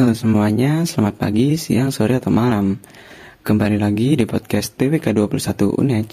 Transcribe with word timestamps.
Halo 0.00 0.16
semuanya, 0.16 0.88
selamat 0.88 1.20
pagi, 1.20 1.60
siang, 1.60 1.92
sore, 1.92 2.16
atau 2.16 2.32
malam. 2.32 2.80
Kembali 3.44 3.76
lagi 3.76 4.16
di 4.16 4.24
podcast 4.24 4.72
TWK 4.80 5.12
21 5.12 5.76
UNED 5.76 6.10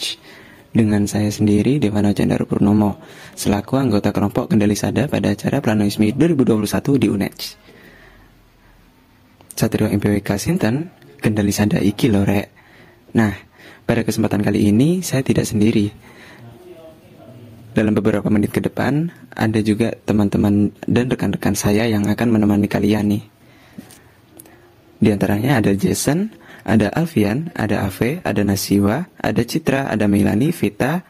Dengan 0.76 1.08
saya 1.08 1.32
sendiri, 1.32 1.80
Devano 1.80 2.12
Chandra 2.12 2.44
Purnomo 2.44 3.00
Selaku 3.32 3.80
anggota 3.80 4.12
kelompok 4.12 4.52
Kendali 4.52 4.76
Sada 4.76 5.08
pada 5.08 5.32
acara 5.32 5.64
Planoismi 5.64 6.12
2021 6.20 7.00
di 7.00 7.08
UNED 7.08 7.38
Satrio 9.56 9.88
MPWK 9.88 10.36
Sinten, 10.36 10.92
Kendali 11.24 11.56
Sada 11.56 11.80
Iki 11.80 12.08
Lore 12.12 12.42
Nah, 13.16 13.32
pada 13.88 14.04
kesempatan 14.04 14.44
kali 14.44 14.68
ini 14.68 15.00
saya 15.00 15.24
tidak 15.24 15.48
sendiri. 15.48 15.96
Dalam 17.72 17.96
beberapa 17.96 18.28
menit 18.28 18.52
ke 18.52 18.60
depan, 18.60 19.16
ada 19.32 19.64
juga 19.64 19.96
teman-teman 19.96 20.76
dan 20.84 21.08
rekan-rekan 21.08 21.56
saya 21.56 21.88
yang 21.88 22.04
akan 22.04 22.36
menemani 22.36 22.68
kalian 22.68 23.16
nih. 23.16 23.37
Di 24.98 25.14
antaranya 25.14 25.62
ada 25.62 25.72
Jason, 25.78 26.34
ada 26.68 26.90
Alfian, 26.92 27.54
ada 27.54 27.86
Ave, 27.86 28.20
ada 28.26 28.42
Nasiwa, 28.44 29.08
ada 29.16 29.42
Citra, 29.46 29.88
ada 29.88 30.10
Melani, 30.10 30.50
Vita, 30.52 31.06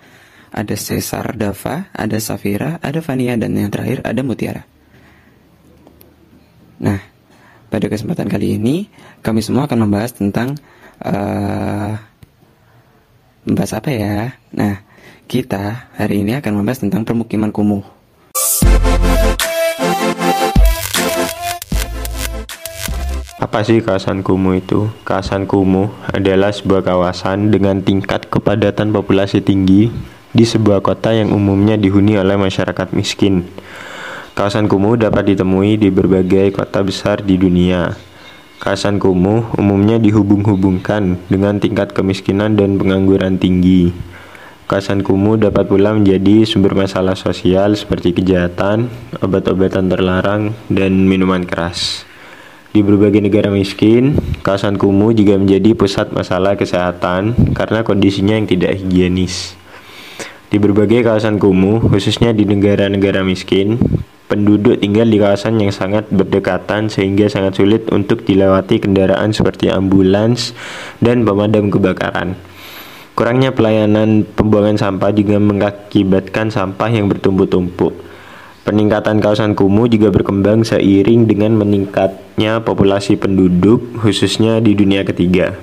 ada 0.51 0.75
Cesar 0.75 1.35
Dava, 1.35 1.91
ada 1.91 2.17
Safira, 2.21 2.79
ada 2.79 2.99
Fania, 3.03 3.35
dan 3.35 3.57
yang 3.57 3.71
terakhir 3.73 4.05
ada 4.05 4.21
Mutiara. 4.23 4.63
Nah, 6.77 7.01
pada 7.67 7.85
kesempatan 7.89 8.29
kali 8.29 8.61
ini 8.61 8.87
kami 9.25 9.41
semua 9.41 9.65
akan 9.65 9.89
membahas 9.89 10.13
tentang 10.13 10.55
uh, 11.01 11.97
membahas 13.43 13.71
apa 13.81 13.89
ya? 13.91 14.37
Nah, 14.53 14.85
kita 15.25 15.89
hari 15.97 16.21
ini 16.21 16.37
akan 16.37 16.53
membahas 16.61 16.85
tentang 16.85 17.03
permukiman 17.03 17.49
kumuh. 17.49 17.96
Apa 23.47 23.63
sih 23.63 23.79
kawasan 23.79 24.27
kumuh 24.27 24.59
itu? 24.59 24.91
Kawasan 25.07 25.47
kumuh 25.47 25.87
adalah 26.11 26.51
sebuah 26.51 26.83
kawasan 26.83 27.47
dengan 27.47 27.79
tingkat 27.79 28.27
kepadatan 28.27 28.91
populasi 28.91 29.39
tinggi 29.39 29.87
di 30.35 30.43
sebuah 30.43 30.83
kota 30.83 31.15
yang 31.15 31.31
umumnya 31.31 31.79
dihuni 31.79 32.19
oleh 32.19 32.35
masyarakat 32.35 32.91
miskin. 32.91 33.47
Kawasan 34.35 34.67
kumuh 34.67 34.99
dapat 34.99 35.31
ditemui 35.31 35.79
di 35.79 35.87
berbagai 35.87 36.59
kota 36.59 36.83
besar 36.83 37.23
di 37.23 37.39
dunia. 37.39 37.95
Kawasan 38.59 38.99
kumuh 38.99 39.55
umumnya 39.55 39.95
dihubung-hubungkan 39.95 41.15
dengan 41.31 41.63
tingkat 41.63 41.95
kemiskinan 41.95 42.59
dan 42.59 42.75
pengangguran 42.75 43.39
tinggi. 43.39 43.95
Kawasan 44.67 45.07
kumuh 45.07 45.39
dapat 45.39 45.71
pula 45.71 45.95
menjadi 45.95 46.43
sumber 46.43 46.75
masalah 46.75 47.15
sosial 47.15 47.79
seperti 47.79 48.11
kejahatan, 48.11 48.91
obat-obatan 49.23 49.87
terlarang, 49.87 50.51
dan 50.67 51.07
minuman 51.07 51.47
keras. 51.47 52.06
Di 52.75 52.83
berbagai 52.83 53.23
negara 53.23 53.47
miskin, 53.47 54.19
kawasan 54.43 54.75
kumuh 54.75 55.15
juga 55.15 55.39
menjadi 55.39 55.71
pusat 55.73 56.11
masalah 56.11 56.59
kesehatan 56.59 57.55
karena 57.55 57.81
kondisinya 57.87 58.35
yang 58.35 58.45
tidak 58.45 58.77
higienis. 58.77 59.55
Di 60.47 60.59
berbagai 60.59 61.03
kawasan 61.03 61.39
kumuh, 61.43 61.83
khususnya 61.91 62.31
di 62.31 62.47
negara-negara 62.47 63.23
miskin, 63.23 63.79
penduduk 64.27 64.79
tinggal 64.83 65.07
di 65.07 65.19
kawasan 65.19 65.59
yang 65.59 65.71
sangat 65.71 66.07
berdekatan 66.11 66.91
sehingga 66.91 67.31
sangat 67.31 67.59
sulit 67.59 67.87
untuk 67.91 68.27
dilewati 68.27 68.83
kendaraan 68.83 69.31
seperti 69.31 69.71
ambulans 69.71 70.51
dan 70.99 71.23
pemadam 71.23 71.71
kebakaran. 71.71 72.35
Kurangnya 73.17 73.49
pelayanan 73.49 74.23
pembuangan 74.23 74.77
sampah 74.77 75.09
juga 75.09 75.41
mengakibatkan 75.41 76.53
sampah 76.53 76.91
yang 76.93 77.09
bertumpuk-tumpuk. 77.09 77.97
Peningkatan 78.67 79.23
kawasan 79.23 79.55
kumuh 79.55 79.87
juga 79.87 80.11
berkembang 80.11 80.67
seiring 80.67 81.23
dengan 81.23 81.55
meningkatnya 81.55 82.59
populasi 82.59 83.15
penduduk, 83.15 83.79
khususnya 84.03 84.59
di 84.59 84.75
dunia 84.75 85.07
ketiga. 85.07 85.55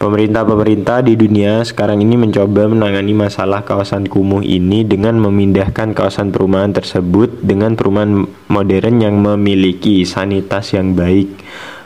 Pemerintah-pemerintah 0.00 1.04
di 1.04 1.12
dunia 1.12 1.60
sekarang 1.60 2.00
ini 2.00 2.16
mencoba 2.16 2.72
menangani 2.72 3.12
masalah 3.12 3.68
kawasan 3.68 4.08
kumuh 4.08 4.40
ini 4.40 4.80
dengan 4.88 5.20
memindahkan 5.20 5.92
kawasan 5.92 6.32
perumahan 6.32 6.72
tersebut 6.72 7.44
dengan 7.44 7.76
perumahan 7.76 8.24
modern 8.48 8.96
yang 8.96 9.20
memiliki 9.20 10.08
sanitas 10.08 10.72
yang 10.72 10.96
baik 10.96 11.36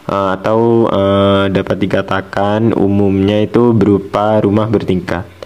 uh, 0.06 0.38
atau 0.38 0.86
uh, 0.94 1.50
dapat 1.50 1.91
dikatakan 1.91 2.70
umumnya 2.78 3.42
itu 3.42 3.74
berupa 3.74 4.38
rumah 4.38 4.70
bertingkat. 4.70 5.39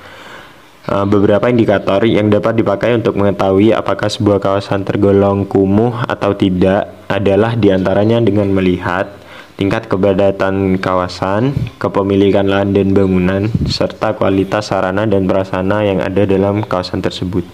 Uh, 0.85 1.09
beberapa 1.09 1.49
indikator 1.49 2.05
yang 2.05 2.29
dapat 2.29 2.61
dipakai 2.61 3.01
untuk 3.01 3.17
mengetahui 3.17 3.73
apakah 3.73 4.05
sebuah 4.05 4.37
kawasan 4.37 4.85
tergolong 4.85 5.49
kumuh 5.49 6.05
atau 6.05 6.37
tidak 6.37 7.09
adalah 7.09 7.57
di 7.57 7.73
antaranya 7.73 8.21
dengan 8.21 8.53
melihat 8.53 9.09
tingkat 9.57 9.89
kepadatan 9.89 10.77
kawasan, 10.77 11.57
kepemilikan 11.81 12.45
lahan 12.45 12.77
dan 12.77 12.93
bangunan, 12.93 13.49
serta 13.65 14.13
kualitas 14.13 14.69
sarana 14.69 15.09
dan 15.09 15.25
prasarana 15.25 15.89
yang 15.89 16.05
ada 16.05 16.29
dalam 16.29 16.61
kawasan 16.61 17.01
tersebut. 17.01 17.49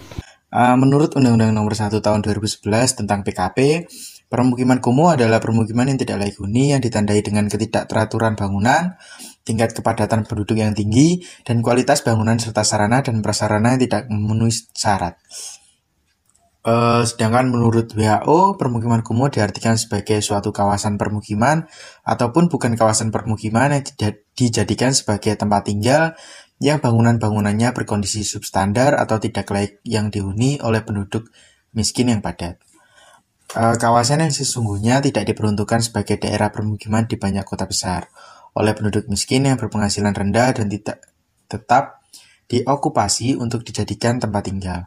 Uh, 0.51 0.75
menurut 0.75 1.15
Undang-Undang 1.15 1.55
Nomor 1.55 1.79
1 1.79 2.03
Tahun 2.03 2.21
2011 2.27 2.67
tentang 2.99 3.23
PKP, 3.23 3.87
Permukiman 4.31 4.79
kumuh 4.79 5.19
adalah 5.19 5.43
permukiman 5.43 5.91
yang 5.91 5.99
tidak 5.99 6.23
layak 6.23 6.39
huni 6.39 6.71
yang 6.71 6.79
ditandai 6.79 7.19
dengan 7.19 7.51
ketidakteraturan 7.51 8.39
bangunan, 8.39 8.95
tingkat 9.43 9.75
kepadatan 9.75 10.23
penduduk 10.23 10.55
yang 10.55 10.71
tinggi, 10.71 11.27
dan 11.43 11.67
kualitas 11.67 12.07
bangunan 12.07 12.39
serta 12.39 12.63
sarana 12.63 13.03
dan 13.03 13.27
prasarana 13.27 13.75
yang 13.75 13.83
tidak 13.83 14.07
memenuhi 14.07 14.55
syarat. 14.71 15.19
Uh, 16.63 17.03
sedangkan 17.03 17.51
menurut 17.51 17.91
WHO, 17.91 18.55
permukiman 18.55 19.03
kumuh 19.03 19.35
diartikan 19.35 19.75
sebagai 19.75 20.23
suatu 20.23 20.55
kawasan 20.55 20.95
permukiman 20.95 21.67
ataupun 22.07 22.47
bukan 22.47 22.79
kawasan 22.79 23.11
permukiman 23.11 23.83
yang 23.83 23.83
dijadikan 24.39 24.95
sebagai 24.95 25.35
tempat 25.35 25.67
tinggal 25.67 26.15
yang 26.63 26.79
bangunan-bangunannya 26.79 27.75
berkondisi 27.75 28.23
substandar 28.23 28.95
atau 28.95 29.19
tidak 29.19 29.51
layak 29.51 29.83
yang 29.83 30.13
dihuni 30.13 30.63
oleh 30.63 30.87
penduduk 30.87 31.33
miskin 31.75 32.15
yang 32.15 32.23
padat. 32.23 32.70
Eh, 33.51 33.77
kawasan 33.83 34.23
yang 34.23 34.31
sesungguhnya 34.31 35.03
tidak 35.03 35.27
diperuntukkan 35.27 35.83
sebagai 35.83 36.23
daerah 36.23 36.55
permukiman 36.55 37.11
di 37.11 37.19
banyak 37.19 37.43
kota 37.43 37.67
besar 37.67 38.07
oleh 38.55 38.71
penduduk 38.79 39.11
miskin 39.11 39.43
yang 39.43 39.59
berpenghasilan 39.59 40.15
rendah 40.15 40.55
dan 40.55 40.71
tidak 40.71 41.03
tetap 41.51 41.99
diokupasi 42.47 43.35
untuk 43.35 43.67
dijadikan 43.67 44.23
tempat 44.23 44.47
tinggal. 44.47 44.81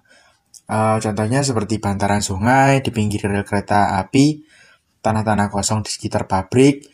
Uh, 0.63 0.96
contohnya 1.03 1.44
seperti 1.44 1.75
bantaran 1.84 2.24
sungai 2.24 2.79
di 2.79 2.88
pinggir 2.96 3.28
rel 3.28 3.44
kereta 3.44 4.00
api, 4.00 4.47
tanah-tanah 5.03 5.51
kosong 5.51 5.84
di 5.84 5.91
sekitar 5.91 6.24
pabrik, 6.24 6.88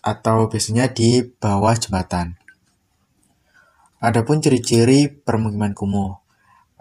atau 0.00 0.48
biasanya 0.48 0.88
di 0.88 1.20
bawah 1.28 1.76
jembatan. 1.76 2.40
Adapun 4.00 4.40
ciri-ciri 4.40 5.12
permukiman 5.12 5.76
kumuh, 5.76 6.12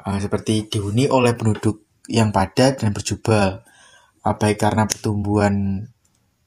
uh, 0.08 0.20
seperti 0.24 0.72
dihuni 0.72 1.12
oleh 1.12 1.36
penduduk 1.36 1.84
yang 2.08 2.32
padat 2.32 2.80
dan 2.80 2.96
berjubel, 2.96 3.66
baik 4.34 4.58
karena 4.58 4.90
pertumbuhan 4.90 5.86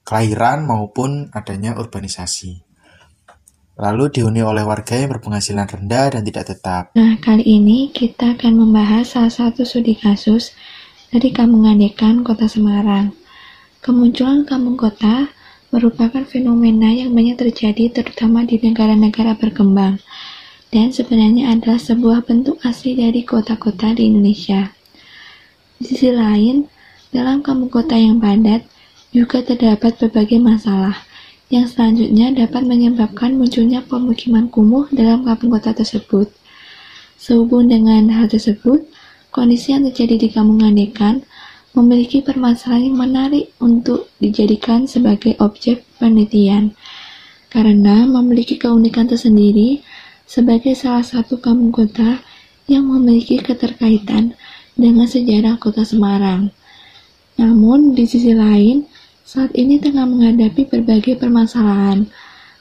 kelahiran 0.03 0.67
maupun 0.67 1.31
adanya 1.31 1.79
urbanisasi. 1.79 2.67
Lalu 3.79 4.11
dihuni 4.11 4.43
oleh 4.43 4.67
warga 4.67 4.99
yang 4.99 5.15
berpenghasilan 5.15 5.71
rendah 5.71 6.19
dan 6.19 6.27
tidak 6.27 6.51
tetap. 6.51 6.91
Nah, 6.99 7.15
kali 7.23 7.47
ini 7.47 7.95
kita 7.95 8.35
akan 8.35 8.67
membahas 8.67 9.15
salah 9.15 9.31
satu 9.31 9.63
studi 9.63 9.95
kasus 9.95 10.51
dari 11.15 11.31
Kampung 11.31 11.63
Gandekan, 11.63 12.27
Kota 12.27 12.51
Semarang. 12.51 13.15
Kemunculan 13.79 14.43
kampung 14.43 14.75
kota 14.75 15.31
merupakan 15.71 16.27
fenomena 16.27 16.91
yang 16.91 17.15
banyak 17.15 17.39
terjadi 17.39 18.03
terutama 18.03 18.43
di 18.43 18.59
negara-negara 18.59 19.39
berkembang 19.39 20.03
dan 20.69 20.93
sebenarnya 20.93 21.57
adalah 21.57 21.81
sebuah 21.81 22.29
bentuk 22.29 22.61
asli 22.65 22.97
dari 22.97 23.25
kota-kota 23.25 23.97
di 23.97 24.11
Indonesia. 24.11 24.69
Di 25.79 25.85
sisi 25.87 26.11
lain, 26.13 26.67
dalam 27.15 27.41
kampung 27.41 27.73
kota 27.73 27.97
yang 27.97 28.21
padat, 28.21 28.65
juga 29.13 29.41
terdapat 29.41 29.97
berbagai 29.97 30.37
masalah 30.37 31.09
yang 31.49 31.65
selanjutnya 31.65 32.33
dapat 32.37 32.61
menyebabkan 32.69 33.41
munculnya 33.41 33.81
pemukiman 33.81 34.53
kumuh 34.53 34.85
dalam 34.93 35.25
kampung 35.25 35.57
kota 35.57 35.73
tersebut. 35.73 36.29
Sehubung 37.17 37.73
dengan 37.73 38.13
hal 38.13 38.29
tersebut, 38.29 38.85
kondisi 39.33 39.73
yang 39.73 39.89
terjadi 39.89 40.17
di 40.21 40.29
Kampung 40.29 40.61
Gandekan 40.61 41.25
memiliki 41.73 42.21
permasalahan 42.21 42.93
yang 42.93 42.99
menarik 43.01 43.53
untuk 43.61 44.13
dijadikan 44.21 44.85
sebagai 44.85 45.37
objek 45.41 45.85
penelitian 45.97 46.77
karena 47.49 48.05
memiliki 48.05 48.61
keunikan 48.61 49.09
tersendiri 49.09 49.81
sebagai 50.29 50.77
salah 50.77 51.05
satu 51.05 51.41
kampung 51.41 51.73
kota 51.73 52.21
yang 52.69 52.85
memiliki 52.85 53.41
keterkaitan 53.41 54.37
dengan 54.77 55.09
sejarah 55.09 55.57
kota 55.57 55.83
Semarang. 55.89 56.53
Namun, 57.39 57.95
di 57.95 58.05
sisi 58.05 58.35
lain, 58.35 58.85
saat 59.23 59.55
ini 59.55 59.79
tengah 59.79 60.05
menghadapi 60.05 60.67
berbagai 60.67 61.23
permasalahan, 61.23 62.11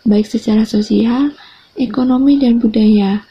baik 0.05 0.29
secara 0.29 0.63
sosial, 0.63 1.33
ekonomi, 1.75 2.37
dan 2.37 2.61
budaya, 2.61 3.25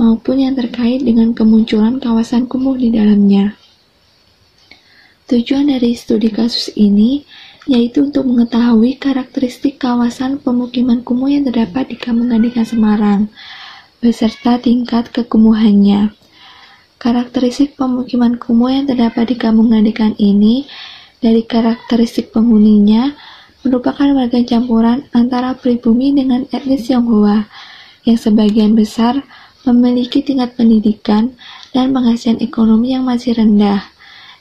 maupun 0.00 0.40
yang 0.40 0.54
terkait 0.56 1.04
dengan 1.04 1.36
kemunculan 1.36 2.00
kawasan 2.00 2.48
kumuh 2.48 2.78
di 2.78 2.94
dalamnya. 2.94 3.58
Tujuan 5.28 5.72
dari 5.72 5.96
studi 5.96 6.28
kasus 6.28 6.72
ini 6.76 7.24
yaitu 7.70 8.02
untuk 8.02 8.26
mengetahui 8.26 8.98
karakteristik 8.98 9.78
kawasan 9.78 10.42
pemukiman 10.42 10.98
kumuh 11.06 11.30
yang 11.30 11.46
terdapat 11.46 11.94
di 11.94 11.96
Kampung 11.96 12.34
Gandekan 12.34 12.66
Semarang, 12.66 13.20
beserta 14.02 14.58
tingkat 14.58 15.14
kekumuhannya. 15.14 16.10
Karakteristik 16.98 17.78
pemukiman 17.78 18.34
kumuh 18.34 18.70
yang 18.74 18.86
terdapat 18.90 19.30
di 19.30 19.36
Kampung 19.38 19.70
Gandekan 19.70 20.18
ini 20.18 20.66
dari 21.22 21.46
karakteristik 21.46 22.34
penghuninya 22.34 23.14
merupakan 23.62 24.10
warga 24.12 24.42
campuran 24.42 25.06
antara 25.14 25.54
pribumi 25.54 26.10
dengan 26.10 26.44
etnis 26.50 26.90
Tionghoa 26.90 27.46
yang 28.02 28.18
sebagian 28.18 28.74
besar 28.74 29.22
memiliki 29.62 30.26
tingkat 30.26 30.58
pendidikan 30.58 31.32
dan 31.70 31.94
penghasilan 31.94 32.42
ekonomi 32.42 32.98
yang 32.98 33.06
masih 33.06 33.38
rendah. 33.38 33.86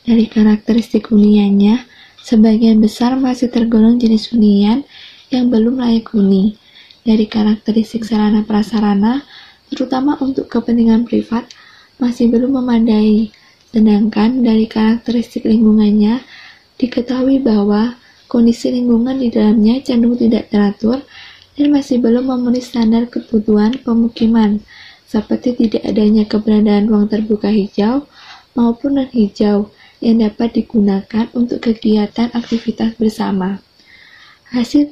Dari 0.02 0.26
karakteristik 0.26 1.14
huniannya, 1.14 1.86
Sebagian 2.22 2.78
besar 2.78 3.18
masih 3.18 3.50
tergolong 3.50 3.98
jenis 3.98 4.30
hunian 4.30 4.86
yang 5.34 5.50
belum 5.50 5.82
layak 5.82 6.14
huni. 6.14 6.54
Dari 7.02 7.26
karakteristik 7.26 8.06
sarana 8.06 8.46
prasarana, 8.46 9.26
terutama 9.74 10.22
untuk 10.22 10.46
kepentingan 10.46 11.10
privat, 11.10 11.50
masih 11.98 12.30
belum 12.30 12.62
memadai. 12.62 13.34
Sedangkan 13.74 14.46
dari 14.46 14.70
karakteristik 14.70 15.50
lingkungannya, 15.50 16.22
diketahui 16.82 17.38
bahwa 17.38 17.94
kondisi 18.26 18.74
lingkungan 18.74 19.22
di 19.22 19.30
dalamnya 19.30 19.78
cenderung 19.86 20.18
tidak 20.18 20.50
teratur 20.50 21.06
dan 21.54 21.68
masih 21.70 22.02
belum 22.02 22.26
memenuhi 22.26 22.64
standar 22.64 23.06
kebutuhan 23.06 23.78
pemukiman, 23.86 24.58
seperti 25.06 25.54
tidak 25.54 25.86
adanya 25.86 26.26
keberadaan 26.26 26.90
ruang 26.90 27.06
terbuka 27.06 27.54
hijau 27.54 28.10
maupun 28.58 28.98
non 28.98 29.10
hijau, 29.14 29.70
yang 30.02 30.18
dapat 30.26 30.58
digunakan 30.58 31.30
untuk 31.38 31.62
kegiatan 31.62 32.34
aktivitas 32.34 32.98
bersama. 32.98 33.62
Hasil 34.50 34.90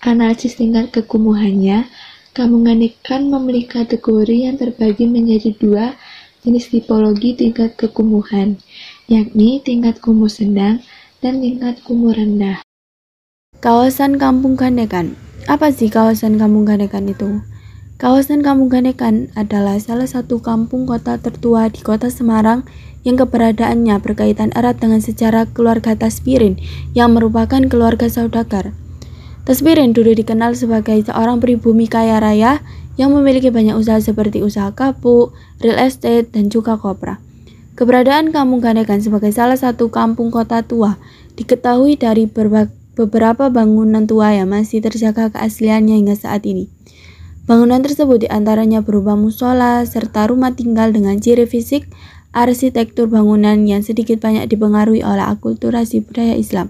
analisis 0.00 0.54
tingkat 0.54 0.94
kekumuhannya, 0.94 1.90
Kampung 2.32 2.64
Gandekan 2.64 3.28
memiliki 3.28 3.76
kategori 3.76 4.48
yang 4.48 4.56
terbagi 4.56 5.04
menjadi 5.04 5.52
dua 5.58 5.98
jenis 6.40 6.72
tipologi 6.72 7.36
tingkat 7.36 7.76
kekumuhan, 7.76 8.56
yakni 9.10 9.60
tingkat 9.60 10.00
kumuh 10.00 10.32
sedang 10.32 10.80
dan 11.22 11.38
tingkat 11.38 11.78
kumuh 11.86 12.10
rendah. 12.10 12.58
Kawasan 13.62 14.18
Kampung 14.18 14.58
Gandekan 14.58 15.14
Apa 15.46 15.70
sih 15.70 15.86
kawasan 15.86 16.34
Kampung 16.34 16.66
Gandekan 16.66 17.06
itu? 17.06 17.46
Kawasan 18.02 18.42
Kampung 18.42 18.66
Gandekan 18.66 19.30
adalah 19.38 19.78
salah 19.78 20.10
satu 20.10 20.42
kampung 20.42 20.82
kota 20.82 21.22
tertua 21.22 21.70
di 21.70 21.78
kota 21.78 22.10
Semarang 22.10 22.66
yang 23.06 23.14
keberadaannya 23.14 24.02
berkaitan 24.02 24.50
erat 24.58 24.82
dengan 24.82 24.98
sejarah 24.98 25.46
keluarga 25.54 25.94
Tasbirin 25.94 26.58
yang 26.98 27.14
merupakan 27.14 27.62
keluarga 27.70 28.10
saudagar. 28.10 28.74
Tasbirin 29.46 29.94
dulu 29.94 30.18
dikenal 30.18 30.58
sebagai 30.58 30.98
seorang 31.06 31.38
pribumi 31.38 31.86
kaya 31.86 32.18
raya 32.18 32.62
yang 32.98 33.14
memiliki 33.14 33.54
banyak 33.54 33.78
usaha 33.78 34.02
seperti 34.02 34.42
usaha 34.42 34.74
kapuk, 34.74 35.34
real 35.62 35.78
estate, 35.78 36.34
dan 36.34 36.50
juga 36.50 36.74
kopra. 36.78 37.22
Keberadaan 37.72 38.36
Kampung 38.36 38.60
Gandekan 38.60 39.00
sebagai 39.00 39.32
salah 39.32 39.56
satu 39.56 39.88
kampung 39.88 40.28
kota 40.28 40.60
tua 40.60 41.00
diketahui 41.40 41.96
dari 41.96 42.28
beberapa 42.28 43.48
bangunan 43.48 44.04
tua 44.04 44.36
yang 44.36 44.52
masih 44.52 44.84
terjaga 44.84 45.32
keasliannya 45.32 45.96
hingga 45.96 46.12
saat 46.12 46.44
ini. 46.44 46.68
Bangunan 47.48 47.80
tersebut 47.80 48.22
di 48.22 48.28
antaranya 48.28 48.84
berupa 48.84 49.16
musola 49.16 49.88
serta 49.88 50.28
rumah 50.28 50.52
tinggal 50.52 50.92
dengan 50.92 51.16
ciri 51.16 51.48
fisik 51.48 51.88
arsitektur 52.36 53.08
bangunan 53.08 53.64
yang 53.64 53.80
sedikit 53.80 54.20
banyak 54.20 54.52
dipengaruhi 54.52 55.00
oleh 55.00 55.24
akulturasi 55.24 56.04
budaya 56.04 56.36
Islam. 56.36 56.68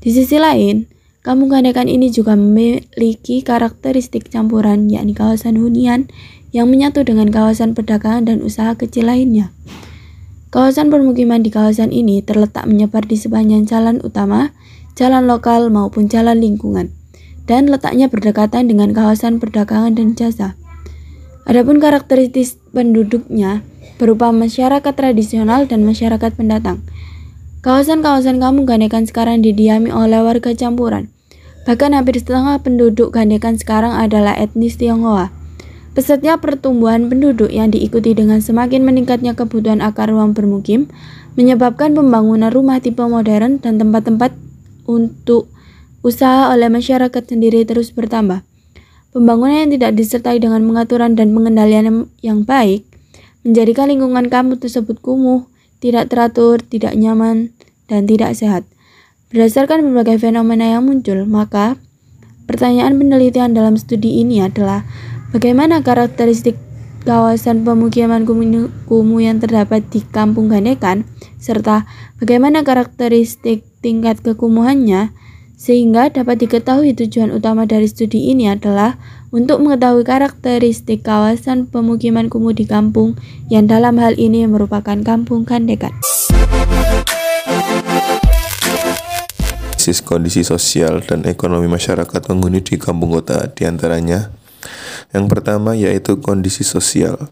Di 0.00 0.16
sisi 0.16 0.40
lain, 0.40 0.88
Kampung 1.20 1.52
Gandekan 1.52 1.92
ini 1.92 2.08
juga 2.08 2.38
memiliki 2.38 3.44
karakteristik 3.44 4.32
campuran, 4.32 4.88
yakni 4.88 5.12
kawasan 5.12 5.60
hunian 5.60 6.08
yang 6.56 6.72
menyatu 6.72 7.04
dengan 7.04 7.28
kawasan 7.28 7.76
perdagangan 7.76 8.30
dan 8.32 8.38
usaha 8.40 8.72
kecil 8.78 9.12
lainnya. 9.12 9.52
Kawasan 10.54 10.94
permukiman 10.94 11.42
di 11.42 11.50
kawasan 11.50 11.90
ini 11.90 12.22
terletak 12.22 12.70
menyebar 12.70 13.02
di 13.02 13.18
sepanjang 13.18 13.66
jalan 13.66 13.98
utama, 14.06 14.54
jalan 14.94 15.26
lokal 15.26 15.68
maupun 15.74 16.06
jalan 16.06 16.38
lingkungan, 16.38 16.94
dan 17.50 17.66
letaknya 17.66 18.06
berdekatan 18.06 18.70
dengan 18.70 18.94
kawasan 18.94 19.42
perdagangan 19.42 19.98
dan 19.98 20.14
jasa. 20.14 20.54
Adapun 21.46 21.82
karakteristik 21.82 22.58
penduduknya 22.70 23.66
berupa 23.98 24.30
masyarakat 24.30 24.94
tradisional 24.94 25.66
dan 25.66 25.82
masyarakat 25.82 26.34
pendatang. 26.34 26.82
Kawasan-kawasan 27.66 28.38
kampung 28.38 28.66
Gandekan 28.66 29.06
sekarang 29.06 29.42
didiami 29.42 29.90
oleh 29.90 30.22
warga 30.22 30.54
campuran. 30.54 31.10
Bahkan 31.66 31.98
hampir 31.98 32.22
setengah 32.22 32.62
penduduk 32.62 33.10
Gandekan 33.10 33.58
sekarang 33.58 33.90
adalah 33.90 34.38
etnis 34.38 34.78
Tionghoa. 34.78 35.35
Pesatnya 35.96 36.36
pertumbuhan 36.36 37.08
penduduk 37.08 37.48
yang 37.48 37.72
diikuti 37.72 38.12
dengan 38.12 38.44
semakin 38.44 38.84
meningkatnya 38.84 39.32
kebutuhan 39.32 39.80
akar 39.80 40.12
ruang 40.12 40.36
bermukim 40.36 40.92
menyebabkan 41.40 41.96
pembangunan 41.96 42.52
rumah 42.52 42.84
tipe 42.84 43.00
modern 43.00 43.56
dan 43.64 43.80
tempat-tempat 43.80 44.36
untuk 44.84 45.48
usaha 46.04 46.52
oleh 46.52 46.68
masyarakat 46.68 47.22
sendiri 47.24 47.64
terus 47.64 47.96
bertambah. 47.96 48.44
Pembangunan 49.16 49.64
yang 49.64 49.72
tidak 49.72 49.96
disertai 49.96 50.36
dengan 50.36 50.60
pengaturan 50.68 51.16
dan 51.16 51.32
pengendalian 51.32 52.12
yang 52.20 52.44
baik 52.44 52.84
menjadikan 53.40 53.88
lingkungan 53.88 54.28
kamu 54.28 54.60
tersebut 54.60 55.00
kumuh, 55.00 55.48
tidak 55.80 56.12
teratur, 56.12 56.60
tidak 56.60 56.92
nyaman, 56.92 57.56
dan 57.88 58.04
tidak 58.04 58.36
sehat. 58.36 58.68
Berdasarkan 59.32 59.80
berbagai 59.80 60.20
fenomena 60.20 60.68
yang 60.76 60.84
muncul, 60.84 61.24
maka 61.24 61.80
pertanyaan 62.44 63.00
penelitian 63.00 63.56
dalam 63.56 63.80
studi 63.80 64.20
ini 64.20 64.44
adalah 64.44 64.84
bagaimana 65.36 65.84
karakteristik 65.84 66.56
kawasan 67.04 67.60
pemukiman 67.60 68.24
kumuh 68.24 69.20
yang 69.20 69.36
terdapat 69.36 69.84
di 69.92 70.00
Kampung 70.00 70.48
Gandekan, 70.48 71.04
serta 71.36 71.84
bagaimana 72.16 72.64
karakteristik 72.64 73.60
tingkat 73.84 74.24
kekumuhannya, 74.24 75.12
sehingga 75.60 76.08
dapat 76.08 76.40
diketahui 76.40 76.96
tujuan 76.96 77.36
utama 77.36 77.68
dari 77.68 77.84
studi 77.84 78.32
ini 78.32 78.48
adalah 78.48 78.96
untuk 79.28 79.60
mengetahui 79.60 80.08
karakteristik 80.08 81.04
kawasan 81.04 81.68
pemukiman 81.68 82.32
kumuh 82.32 82.56
di 82.56 82.64
kampung 82.64 83.20
yang 83.52 83.68
dalam 83.68 84.00
hal 84.00 84.16
ini 84.16 84.48
merupakan 84.48 84.96
kampung 85.04 85.44
kandekan. 85.44 85.92
kondisi 89.86 90.42
sosial 90.42 90.98
dan 90.98 91.22
ekonomi 91.30 91.70
masyarakat 91.70 92.18
penghuni 92.18 92.58
di 92.58 92.74
kampung 92.74 93.14
kota 93.14 93.46
di 93.46 93.70
antaranya 93.70 94.34
yang 95.14 95.26
pertama 95.26 95.76
yaitu 95.76 96.18
kondisi 96.20 96.62
sosial 96.62 97.30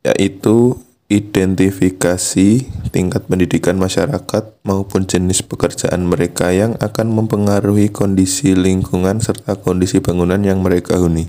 yaitu 0.00 0.80
identifikasi 1.10 2.70
tingkat 2.94 3.22
pendidikan 3.26 3.74
masyarakat 3.74 4.54
maupun 4.62 5.10
jenis 5.10 5.42
pekerjaan 5.42 6.06
mereka 6.06 6.54
yang 6.54 6.78
akan 6.78 7.10
mempengaruhi 7.10 7.90
kondisi 7.90 8.54
lingkungan 8.54 9.18
serta 9.18 9.58
kondisi 9.58 9.98
bangunan 9.98 10.38
yang 10.46 10.62
mereka 10.62 11.02
huni. 11.02 11.26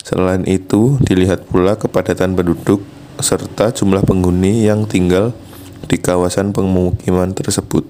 Selain 0.00 0.48
itu, 0.48 0.96
dilihat 1.04 1.44
pula 1.52 1.76
kepadatan 1.76 2.32
penduduk 2.32 2.80
serta 3.20 3.68
jumlah 3.68 4.00
penghuni 4.00 4.64
yang 4.64 4.88
tinggal 4.88 5.36
di 5.84 6.00
kawasan 6.00 6.56
pemukiman 6.56 7.36
tersebut 7.36 7.84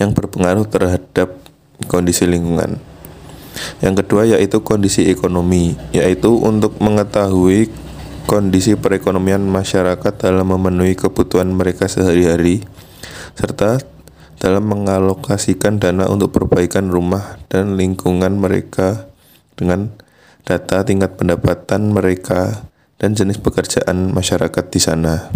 yang 0.00 0.16
berpengaruh 0.16 0.64
terhadap 0.64 1.36
kondisi 1.84 2.24
lingkungan. 2.24 2.80
Yang 3.82 4.04
kedua 4.04 4.22
yaitu 4.26 4.62
kondisi 4.66 5.06
ekonomi, 5.10 5.78
yaitu 5.94 6.34
untuk 6.34 6.78
mengetahui 6.82 7.70
kondisi 8.24 8.74
perekonomian 8.74 9.44
masyarakat 9.44 10.12
dalam 10.16 10.48
memenuhi 10.48 10.96
kebutuhan 10.96 11.52
mereka 11.52 11.86
sehari-hari, 11.86 12.64
serta 13.36 13.78
dalam 14.40 14.64
mengalokasikan 14.68 15.80
dana 15.80 16.10
untuk 16.10 16.34
perbaikan 16.34 16.90
rumah 16.90 17.40
dan 17.48 17.80
lingkungan 17.80 18.36
mereka 18.36 19.08
dengan 19.54 19.94
data 20.44 20.84
tingkat 20.84 21.16
pendapatan 21.16 21.94
mereka 21.94 22.68
dan 23.00 23.16
jenis 23.16 23.40
pekerjaan 23.40 24.12
masyarakat 24.12 24.64
di 24.68 24.80
sana. 24.80 25.32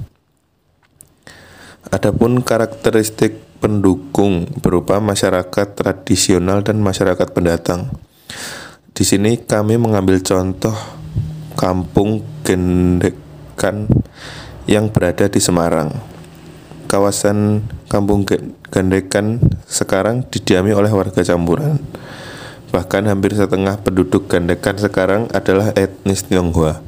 Adapun 1.88 2.44
karakteristik 2.44 3.48
pendukung 3.64 4.44
berupa 4.60 5.00
masyarakat 5.00 5.72
tradisional 5.72 6.60
dan 6.60 6.84
masyarakat 6.84 7.28
pendatang. 7.32 7.88
Di 8.92 9.06
sini 9.06 9.38
kami 9.38 9.78
mengambil 9.78 10.18
contoh 10.18 10.74
Kampung 11.54 12.22
Gendekan 12.42 13.86
yang 14.66 14.90
berada 14.90 15.30
di 15.30 15.38
Semarang. 15.38 15.90
Kawasan 16.88 17.62
Kampung 17.86 18.24
Gendekan 18.72 19.38
sekarang 19.68 20.26
didiami 20.28 20.72
oleh 20.74 20.90
warga 20.90 21.20
campuran. 21.22 21.78
Bahkan 22.68 23.08
hampir 23.08 23.32
setengah 23.32 23.80
penduduk 23.80 24.28
Gendekan 24.28 24.76
sekarang 24.76 25.30
adalah 25.32 25.72
etnis 25.78 26.26
Tionghoa. 26.26 26.84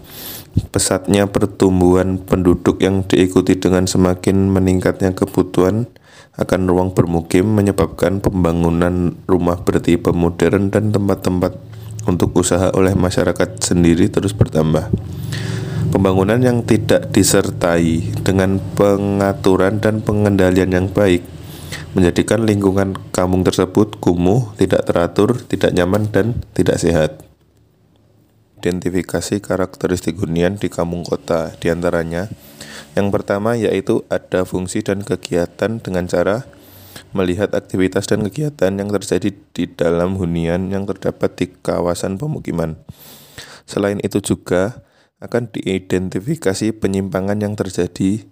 pesatnya 0.74 1.30
pertumbuhan 1.30 2.18
penduduk 2.18 2.82
yang 2.82 3.06
diikuti 3.06 3.54
dengan 3.54 3.86
semakin 3.86 4.50
meningkatnya 4.50 5.14
kebutuhan 5.14 5.86
akan 6.38 6.70
ruang 6.70 6.90
bermukim 6.94 7.46
menyebabkan 7.46 8.22
pembangunan 8.22 9.18
rumah 9.26 9.58
bertipe 9.66 10.14
modern 10.14 10.70
dan 10.70 10.94
tempat-tempat 10.94 11.58
untuk 12.06 12.32
usaha 12.38 12.70
oleh 12.72 12.94
masyarakat 12.94 13.60
sendiri 13.60 14.08
terus 14.08 14.32
bertambah. 14.32 14.88
Pembangunan 15.90 16.38
yang 16.38 16.62
tidak 16.62 17.10
disertai 17.10 18.14
dengan 18.22 18.62
pengaturan 18.78 19.82
dan 19.82 19.98
pengendalian 20.06 20.70
yang 20.70 20.86
baik 20.86 21.26
menjadikan 21.98 22.46
lingkungan 22.46 22.94
kampung 23.10 23.42
tersebut 23.42 23.98
kumuh, 23.98 24.54
tidak 24.54 24.86
teratur, 24.86 25.34
tidak 25.50 25.74
nyaman, 25.74 26.06
dan 26.06 26.38
tidak 26.54 26.78
sehat. 26.78 27.26
Identifikasi 28.60 29.42
karakteristik 29.42 30.20
hunian 30.20 30.60
di 30.60 30.70
kampung 30.70 31.02
kota 31.02 31.56
di 31.58 31.72
antaranya 31.72 32.28
yang 32.98 33.14
pertama 33.14 33.54
yaitu 33.54 34.02
ada 34.10 34.42
fungsi 34.42 34.82
dan 34.82 35.06
kegiatan 35.06 35.78
dengan 35.78 36.10
cara 36.10 36.46
melihat 37.14 37.54
aktivitas 37.54 38.06
dan 38.06 38.26
kegiatan 38.26 38.70
yang 38.74 38.90
terjadi 38.90 39.34
di 39.54 39.64
dalam 39.70 40.14
hunian 40.18 40.70
yang 40.70 40.86
terdapat 40.86 41.34
di 41.38 41.46
kawasan 41.50 42.18
pemukiman. 42.18 42.78
Selain 43.66 43.98
itu 44.02 44.18
juga 44.22 44.82
akan 45.22 45.52
diidentifikasi 45.52 46.74
penyimpangan 46.80 47.38
yang 47.38 47.54
terjadi 47.54 48.26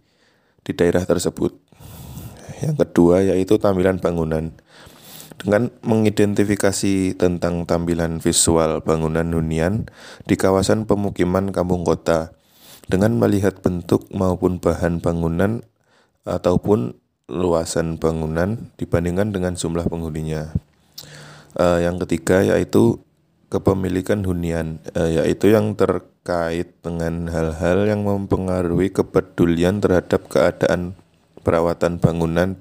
di 0.62 0.73
daerah 0.75 1.05
tersebut. 1.05 1.55
Yang 2.59 2.77
kedua 2.87 3.23
yaitu 3.23 3.61
tampilan 3.61 4.03
bangunan. 4.03 4.55
Dengan 5.38 5.71
mengidentifikasi 5.87 7.15
tentang 7.15 7.62
tampilan 7.62 8.19
visual 8.19 8.83
bangunan 8.83 9.31
hunian 9.31 9.87
di 10.27 10.35
kawasan 10.35 10.83
pemukiman 10.83 11.55
kampung 11.55 11.87
kota, 11.87 12.35
dengan 12.88 13.21
melihat 13.21 13.61
bentuk 13.61 14.09
maupun 14.11 14.59
bahan 14.59 15.04
bangunan 15.04 15.61
ataupun 16.25 16.97
luasan 17.28 18.00
bangunan 18.00 18.73
dibandingkan 18.80 19.30
dengan 19.30 19.52
jumlah 19.52 19.85
penghuninya. 19.87 20.57
Uh, 21.52 21.80
yang 21.85 22.00
ketiga 22.00 22.40
yaitu 22.40 23.00
kepemilikan 23.52 24.25
hunian, 24.25 24.80
uh, 24.97 25.09
yaitu 25.09 25.52
yang 25.52 25.76
terkait 25.76 26.73
dengan 26.80 27.28
hal-hal 27.28 27.85
yang 27.88 28.04
mempengaruhi 28.04 28.92
kepedulian 28.92 29.80
terhadap 29.80 30.28
keadaan 30.28 30.97
perawatan 31.45 32.00
bangunan 32.00 32.57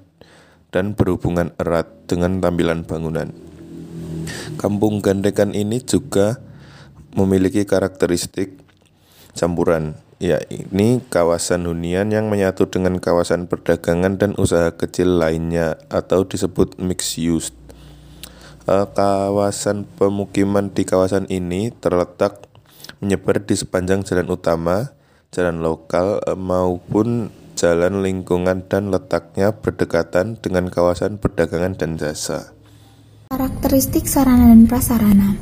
dan 0.68 0.92
berhubungan 0.92 1.52
erat 1.56 1.88
dengan 2.04 2.40
tampilan 2.44 2.84
bangunan. 2.84 3.32
Kampung 4.60 5.00
Gandekan 5.00 5.56
ini 5.56 5.80
juga 5.80 6.40
memiliki 7.16 7.64
karakteristik 7.64 8.52
campuran. 9.32 9.96
Ya, 10.18 10.42
ini 10.50 10.98
kawasan 10.98 11.62
hunian 11.70 12.10
yang 12.10 12.26
menyatu 12.26 12.66
dengan 12.66 12.98
kawasan 12.98 13.46
perdagangan 13.46 14.18
dan 14.18 14.34
usaha 14.34 14.74
kecil 14.74 15.14
lainnya 15.14 15.78
atau 15.86 16.26
disebut 16.26 16.74
mixed 16.82 17.22
use. 17.22 17.54
Eh, 18.66 18.86
kawasan 18.98 19.86
pemukiman 19.86 20.74
di 20.74 20.82
kawasan 20.82 21.30
ini 21.30 21.70
terletak 21.70 22.50
menyebar 22.98 23.46
di 23.46 23.54
sepanjang 23.54 24.02
jalan 24.02 24.26
utama, 24.34 24.90
jalan 25.30 25.62
lokal 25.62 26.18
eh, 26.26 26.34
maupun 26.34 27.30
jalan 27.54 28.02
lingkungan 28.02 28.66
dan 28.66 28.90
letaknya 28.90 29.54
berdekatan 29.54 30.34
dengan 30.42 30.66
kawasan 30.66 31.22
perdagangan 31.22 31.78
dan 31.78 31.94
jasa. 31.94 32.58
Karakteristik 33.30 34.10
sarana 34.10 34.50
dan 34.50 34.66
prasarana 34.66 35.38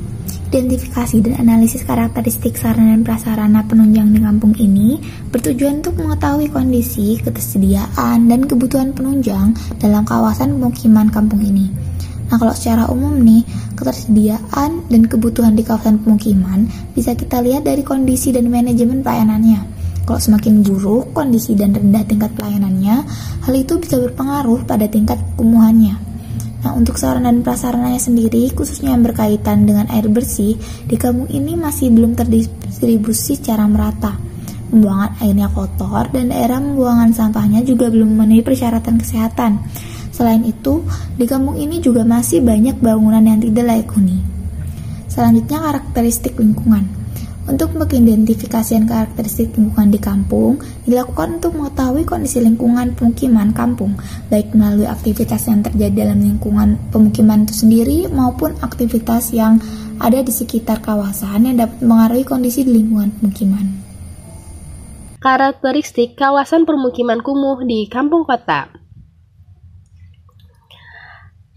Identifikasi 0.47 1.27
dan 1.27 1.43
analisis 1.43 1.83
karakteristik 1.83 2.55
sarana 2.55 2.95
dan 2.95 3.03
prasarana 3.03 3.67
penunjang 3.67 4.15
di 4.15 4.23
kampung 4.23 4.55
ini 4.55 4.95
bertujuan 5.27 5.83
untuk 5.83 5.99
mengetahui 5.99 6.47
kondisi, 6.47 7.19
ketersediaan, 7.19 8.31
dan 8.31 8.47
kebutuhan 8.47 8.95
penunjang 8.95 9.51
dalam 9.83 10.07
kawasan 10.07 10.55
pemukiman 10.55 11.11
kampung 11.11 11.43
ini. 11.43 11.67
Nah, 12.31 12.39
kalau 12.39 12.55
secara 12.55 12.87
umum 12.87 13.19
nih, 13.19 13.43
ketersediaan 13.75 14.87
dan 14.87 15.01
kebutuhan 15.11 15.51
di 15.51 15.67
kawasan 15.67 15.99
pemukiman 15.99 16.63
bisa 16.95 17.11
kita 17.11 17.43
lihat 17.43 17.67
dari 17.67 17.83
kondisi 17.83 18.31
dan 18.31 18.47
manajemen 18.47 19.03
pelayanannya. 19.03 19.67
Kalau 20.07 20.23
semakin 20.23 20.63
buruk 20.63 21.11
kondisi 21.11 21.59
dan 21.59 21.75
rendah 21.75 22.07
tingkat 22.07 22.31
pelayanannya, 22.39 23.03
hal 23.43 23.51
itu 23.51 23.75
bisa 23.83 23.99
berpengaruh 23.99 24.63
pada 24.63 24.87
tingkat 24.87 25.19
kekumuhannya. 25.35 26.06
Nah, 26.67 26.75
untuk 26.75 26.99
sarana 26.99 27.31
dan 27.31 27.47
prasarananya 27.47 27.95
sendiri, 27.95 28.51
khususnya 28.51 28.91
yang 28.91 28.99
berkaitan 28.99 29.63
dengan 29.63 29.87
air 29.87 30.11
bersih, 30.11 30.59
di 30.83 30.99
kampung 30.99 31.31
ini 31.31 31.55
masih 31.55 31.95
belum 31.95 32.11
terdistribusi 32.11 33.39
secara 33.39 33.63
merata. 33.71 34.19
Pembuangan 34.67 35.15
airnya 35.23 35.47
kotor 35.47 36.11
dan 36.11 36.27
daerah 36.27 36.59
pembuangan 36.59 37.15
sampahnya 37.15 37.63
juga 37.63 37.87
belum 37.87 38.19
memenuhi 38.19 38.43
persyaratan 38.43 38.99
kesehatan. 38.99 39.63
Selain 40.11 40.43
itu, 40.43 40.83
di 41.15 41.23
kampung 41.23 41.55
ini 41.55 41.79
juga 41.79 42.03
masih 42.03 42.43
banyak 42.43 42.83
bangunan 42.83 43.23
yang 43.23 43.39
tidak 43.39 43.63
layak 43.63 43.87
huni. 43.95 44.19
Selanjutnya, 45.07 45.63
karakteristik 45.71 46.35
lingkungan. 46.35 46.96
Untuk 47.47 47.79
mengidentifikasikan 47.79 48.91
karakteristik 48.91 49.55
lingkungan 49.55 49.87
di 49.87 50.03
kampung, 50.03 50.59
dilakukan 50.83 51.39
untuk 51.39 51.55
mengetahui 51.55 52.03
kondisi 52.03 52.43
lingkungan 52.43 52.91
pemukiman 52.91 53.55
kampung, 53.55 53.95
baik 54.27 54.51
melalui 54.51 54.83
aktivitas 54.83 55.47
yang 55.47 55.63
terjadi 55.63 56.11
dalam 56.11 56.19
lingkungan 56.19 56.75
pemukiman 56.91 57.47
itu 57.47 57.55
sendiri 57.55 58.11
maupun 58.11 58.51
aktivitas 58.59 59.31
yang 59.31 59.63
ada 59.95 60.19
di 60.19 60.35
sekitar 60.35 60.83
kawasan 60.83 61.47
yang 61.47 61.55
dapat 61.55 61.79
mengaruhi 61.79 62.27
kondisi 62.27 62.67
di 62.67 62.83
lingkungan 62.83 63.15
pemukiman. 63.15 63.65
Karakteristik 65.23 66.19
kawasan 66.19 66.67
permukiman 66.67 67.23
kumuh 67.23 67.63
di 67.63 67.87
kampung 67.87 68.27
kota 68.27 68.86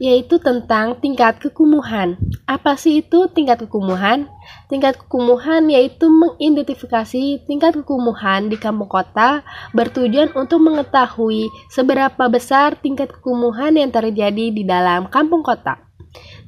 yaitu 0.00 0.40
tentang 0.40 0.96
tingkat 0.96 1.36
kekumuhan. 1.36 2.16
Apa 2.48 2.80
sih 2.80 3.04
itu 3.04 3.28
tingkat 3.28 3.60
kekumuhan? 3.68 4.32
Tingkat 4.72 4.96
kekumuhan 4.96 5.68
yaitu 5.68 6.08
mengidentifikasi 6.08 7.44
tingkat 7.44 7.76
kekumuhan 7.76 8.48
di 8.48 8.56
kampung 8.56 8.88
kota 8.88 9.44
bertujuan 9.76 10.32
untuk 10.32 10.64
mengetahui 10.64 11.52
seberapa 11.68 12.32
besar 12.32 12.80
tingkat 12.80 13.12
kekumuhan 13.12 13.76
yang 13.76 13.92
terjadi 13.92 14.48
di 14.48 14.64
dalam 14.64 15.12
kampung 15.12 15.44
kota. 15.44 15.76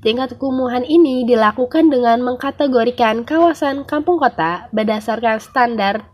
Tingkat 0.00 0.35
kekumuhan 0.35 0.82
ini 0.82 1.28
dilakukan 1.28 1.92
dengan 1.92 2.25
mengkategorikan 2.25 3.23
kawasan 3.23 3.85
kampung 3.85 4.18
kota 4.18 4.66
berdasarkan 4.75 5.38
standar 5.38 6.09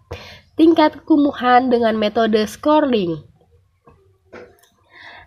tingkat 0.59 0.99
kekumuhan 1.01 1.71
dengan 1.71 1.95
metode 1.95 2.43
scoring. 2.51 3.28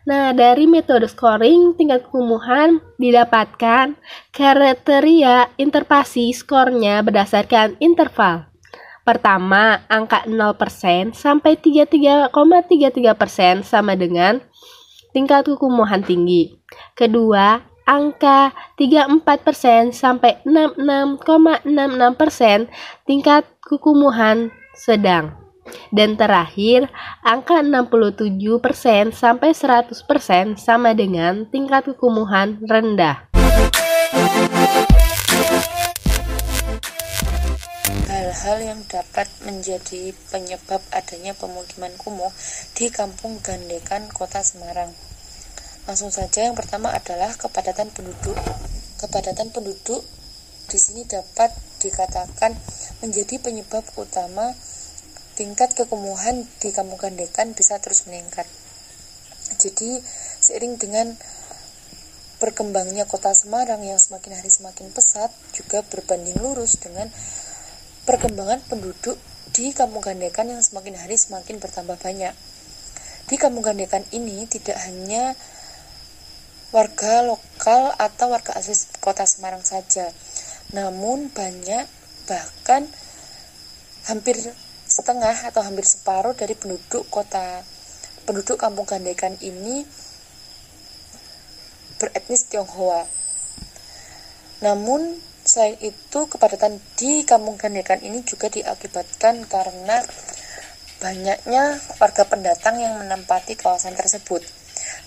Nah, 0.01 0.33
dari 0.33 0.65
metode 0.65 1.05
scoring, 1.05 1.77
tingkat 1.77 2.09
kekumuhan 2.09 2.81
didapatkan 2.97 3.93
kriteria 4.33 5.53
interpasi 5.61 6.33
skornya 6.33 7.05
berdasarkan 7.05 7.77
interval. 7.77 8.49
Pertama, 9.05 9.85
angka 9.89 10.25
0% 10.25 11.13
sampai 11.13 11.53
33,33% 11.57 13.61
sama 13.61 13.93
dengan 13.93 14.41
tingkat 15.13 15.45
kekumuhan 15.45 16.01
tinggi. 16.01 16.57
Kedua, 16.97 17.61
angka 17.85 18.57
34% 18.77 19.93
sampai 19.93 20.41
66,66% 20.45 22.69
tingkat 23.05 23.45
kekumuhan 23.61 24.49
sedang. 24.73 25.37
Dan 25.91 26.15
terakhir, 26.15 26.91
angka 27.21 27.59
67% 27.63 29.11
sampai 29.11 29.51
100% 29.51 30.55
sama 30.55 30.95
dengan 30.95 31.47
tingkat 31.47 31.91
kekumuhan 31.91 32.59
rendah. 32.63 33.27
Hal-hal 38.11 38.57
yang 38.63 38.81
dapat 38.89 39.27
menjadi 39.45 40.15
penyebab 40.31 40.81
adanya 40.91 41.35
pemukiman 41.37 41.93
kumuh 41.99 42.31
di 42.73 42.89
Kampung 42.89 43.37
Gandekan, 43.43 44.09
Kota 44.09 44.41
Semarang. 44.41 44.91
Langsung 45.89 46.13
saja 46.13 46.45
yang 46.45 46.53
pertama 46.53 46.93
adalah 46.93 47.33
kepadatan 47.35 47.89
penduduk. 47.91 48.37
Kepadatan 49.01 49.49
penduduk 49.49 50.01
di 50.69 50.77
sini 50.79 51.03
dapat 51.03 51.51
dikatakan 51.81 52.53
menjadi 53.01 53.41
penyebab 53.41 53.83
utama 53.97 54.53
tingkat 55.35 55.73
kekumuhan 55.77 56.47
di 56.59 56.69
Kampung 56.75 56.99
Gandekan 56.99 57.55
bisa 57.55 57.79
terus 57.79 58.07
meningkat. 58.07 58.47
Jadi 59.59 59.99
seiring 60.41 60.79
dengan 60.79 61.13
berkembangnya 62.41 63.05
kota 63.05 63.29
Semarang 63.37 63.85
yang 63.85 64.01
semakin 64.01 64.41
hari 64.41 64.49
semakin 64.49 64.89
pesat 64.89 65.29
juga 65.53 65.85
berbanding 65.85 66.41
lurus 66.41 66.81
dengan 66.81 67.05
perkembangan 68.09 68.65
penduduk 68.65 69.15
di 69.53 69.75
Kampung 69.77 70.01
Gandekan 70.01 70.49
yang 70.49 70.63
semakin 70.63 70.97
hari 70.97 71.19
semakin 71.19 71.61
bertambah 71.61 72.01
banyak. 72.01 72.33
Di 73.29 73.35
Kampung 73.37 73.61
Gandekan 73.61 74.01
ini 74.09 74.49
tidak 74.49 74.79
hanya 74.89 75.37
warga 76.71 77.27
lokal 77.27 77.91
atau 77.99 78.31
warga 78.31 78.55
asli 78.57 78.73
kota 79.03 79.27
Semarang 79.27 79.61
saja, 79.61 80.09
namun 80.71 81.29
banyak 81.29 81.85
bahkan 82.25 82.87
hampir 84.07 84.39
setengah 84.91 85.47
atau 85.47 85.63
hampir 85.63 85.87
separuh 85.87 86.35
dari 86.35 86.51
penduduk 86.51 87.07
kota 87.07 87.63
penduduk 88.27 88.59
kampung 88.59 88.83
Gandekan 88.83 89.39
ini 89.39 89.87
beretnis 91.95 92.43
Tionghoa. 92.51 93.07
Namun 94.59 95.15
selain 95.47 95.79
itu 95.79 96.19
kepadatan 96.27 96.83
di 96.99 97.23
kampung 97.23 97.55
Gandekan 97.55 98.03
ini 98.03 98.19
juga 98.27 98.51
diakibatkan 98.51 99.47
karena 99.47 100.03
banyaknya 100.99 101.79
warga 101.97 102.27
pendatang 102.27 102.77
yang 102.77 102.99
menempati 102.99 103.55
kawasan 103.55 103.95
tersebut. 103.95 104.43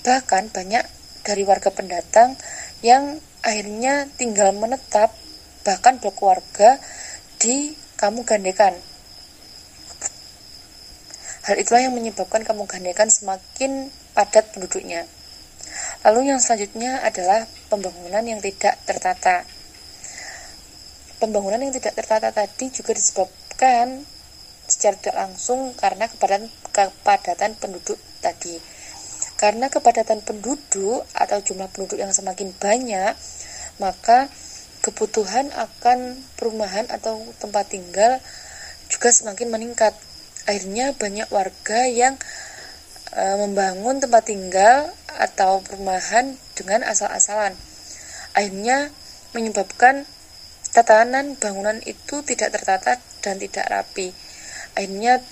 Bahkan 0.00 0.48
banyak 0.48 0.84
dari 1.28 1.44
warga 1.44 1.68
pendatang 1.68 2.40
yang 2.80 3.20
akhirnya 3.44 4.08
tinggal 4.16 4.56
menetap 4.56 5.12
bahkan 5.60 6.00
berkeluarga 6.00 6.80
di 7.36 7.76
kampung 8.00 8.24
Gandekan 8.24 8.93
Hal 11.44 11.60
itulah 11.60 11.84
yang 11.84 11.92
menyebabkan 11.92 12.40
kampung 12.40 12.64
Gandekan 12.64 13.12
semakin 13.12 13.92
padat 14.16 14.56
penduduknya. 14.56 15.04
Lalu 16.00 16.32
yang 16.32 16.40
selanjutnya 16.40 17.04
adalah 17.04 17.44
pembangunan 17.68 18.24
yang 18.24 18.40
tidak 18.40 18.80
tertata. 18.88 19.44
Pembangunan 21.20 21.60
yang 21.60 21.76
tidak 21.76 22.00
tertata 22.00 22.32
tadi 22.32 22.72
juga 22.72 22.96
disebabkan 22.96 24.08
secara 24.64 24.96
tidak 24.96 25.16
langsung 25.20 25.76
karena 25.76 26.08
kepadatan, 26.08 26.48
kepadatan 26.72 27.52
penduduk 27.60 28.00
tadi. 28.24 28.56
Karena 29.36 29.68
kepadatan 29.68 30.24
penduduk 30.24 31.04
atau 31.12 31.38
jumlah 31.44 31.68
penduduk 31.76 32.00
yang 32.00 32.16
semakin 32.16 32.56
banyak, 32.56 33.12
maka 33.76 34.32
kebutuhan 34.80 35.52
akan 35.52 36.16
perumahan 36.40 36.88
atau 36.88 37.20
tempat 37.36 37.68
tinggal 37.68 38.16
juga 38.88 39.12
semakin 39.12 39.52
meningkat 39.52 39.92
akhirnya 40.44 40.92
banyak 40.96 41.28
warga 41.32 41.88
yang 41.88 42.14
e, 43.12 43.22
membangun 43.40 44.00
tempat 44.00 44.28
tinggal 44.28 44.92
atau 45.14 45.62
perumahan 45.64 46.36
dengan 46.58 46.84
asal-asalan. 46.84 47.54
Akhirnya 48.34 48.90
menyebabkan 49.32 50.06
tatanan 50.74 51.38
bangunan 51.38 51.78
itu 51.86 52.26
tidak 52.26 52.54
tertata 52.58 52.98
dan 53.22 53.38
tidak 53.38 53.66
rapi. 53.70 54.10
Akhirnya 54.74 55.22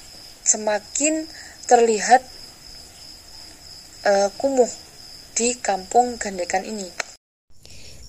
semakin 0.47 1.26
terlihat 1.66 2.23
e, 4.07 4.12
kumuh 4.38 4.71
di 5.35 5.59
kampung 5.59 6.21
Gandekan 6.21 6.62
ini. 6.62 7.01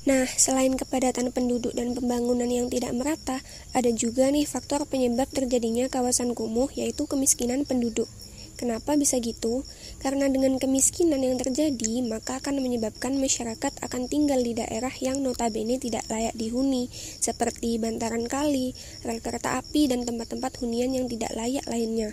Nah, 0.04 0.28
selain 0.28 0.76
kepadatan 0.76 1.32
penduduk 1.32 1.72
dan 1.72 1.96
pembangunan 1.96 2.52
yang 2.52 2.68
tidak 2.68 2.92
merata, 2.92 3.40
ada 3.72 3.88
juga 3.96 4.28
nih 4.28 4.44
faktor 4.44 4.84
penyebab 4.84 5.32
terjadinya 5.32 5.88
kawasan 5.88 6.36
kumuh 6.36 6.68
yaitu 6.76 7.08
kemiskinan 7.08 7.64
penduduk. 7.64 8.12
Kenapa 8.60 9.00
bisa 9.00 9.16
gitu? 9.24 9.64
Karena 10.04 10.28
dengan 10.28 10.60
kemiskinan 10.60 11.24
yang 11.24 11.40
terjadi, 11.40 12.04
maka 12.04 12.44
akan 12.44 12.60
menyebabkan 12.60 13.16
masyarakat 13.16 13.80
akan 13.80 14.12
tinggal 14.12 14.44
di 14.44 14.52
daerah 14.52 14.92
yang 15.00 15.24
notabene 15.24 15.80
tidak 15.80 16.04
layak 16.12 16.36
dihuni, 16.36 16.92
seperti 17.24 17.80
bantaran 17.80 18.28
kali, 18.28 18.76
rel 19.08 19.24
kereta 19.24 19.56
api, 19.56 19.88
dan 19.88 20.04
tempat-tempat 20.04 20.60
hunian 20.60 20.92
yang 20.92 21.08
tidak 21.08 21.32
layak 21.32 21.64
lainnya. 21.72 22.12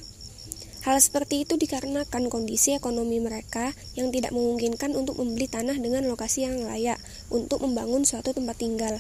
Hal 0.81 0.97
seperti 0.97 1.45
itu 1.45 1.61
dikarenakan 1.61 2.33
kondisi 2.33 2.73
ekonomi 2.73 3.21
mereka 3.21 3.75
yang 3.99 4.09
tidak 4.15 4.33
memungkinkan 4.33 4.97
untuk 4.97 5.21
membeli 5.21 5.45
tanah 5.45 5.77
dengan 5.77 6.09
lokasi 6.09 6.49
yang 6.49 6.57
layak 6.65 6.97
untuk 7.31 7.63
membangun 7.65 8.05
suatu 8.05 8.35
tempat 8.35 8.59
tinggal. 8.61 8.99